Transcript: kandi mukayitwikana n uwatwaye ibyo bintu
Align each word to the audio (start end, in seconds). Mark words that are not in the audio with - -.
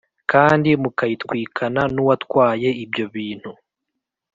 kandi 0.31 0.69
mukayitwikana 0.81 1.81
n 1.93 1.95
uwatwaye 2.03 2.69
ibyo 2.83 3.05
bintu 3.15 3.51